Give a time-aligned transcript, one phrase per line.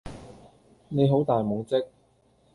[0.89, 1.75] 你好大懵即